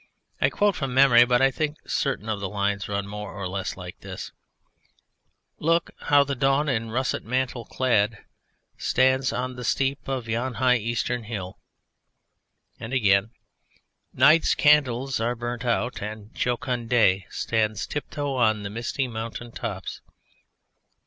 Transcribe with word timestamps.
I 0.41 0.49
quote 0.49 0.75
from 0.75 0.95
memory, 0.95 1.25
but 1.25 1.43
I 1.43 1.51
think 1.51 1.77
certain 1.85 2.27
of 2.27 2.39
the 2.39 2.49
lines 2.49 2.89
run 2.89 3.05
more 3.05 3.33
or 3.35 3.47
less 3.47 3.77
like 3.77 3.99
this: 3.99 4.31
Look 5.59 5.91
how 5.99 6.23
the 6.23 6.33
dawn 6.33 6.67
in 6.67 6.89
russet 6.89 7.23
mantle 7.23 7.65
clad 7.65 8.17
Stands 8.79 9.31
on 9.31 9.57
the 9.57 9.63
steep 9.63 10.07
of 10.07 10.27
yon 10.27 10.55
high 10.55 10.77
eastern 10.77 11.25
hill. 11.25 11.59
And 12.79 12.93
again: 12.93 13.29
Night's 14.11 14.55
candles 14.55 15.19
are 15.19 15.35
burnt 15.35 15.65
out, 15.65 16.01
and 16.01 16.33
jocund 16.33 16.89
day 16.89 17.27
Stands 17.29 17.85
tiptoe 17.85 18.37
on 18.37 18.63
the 18.63 18.71
misty 18.71 19.07
mountain 19.07 19.51
tops. 19.51 20.01